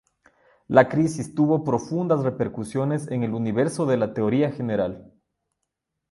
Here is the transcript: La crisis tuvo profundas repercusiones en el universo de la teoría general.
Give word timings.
La 0.77 0.83
crisis 0.93 1.27
tuvo 1.35 1.63
profundas 1.63 2.23
repercusiones 2.23 3.07
en 3.09 3.21
el 3.21 3.35
universo 3.35 3.85
de 3.85 3.97
la 3.97 4.15
teoría 4.15 4.49
general. 4.51 5.13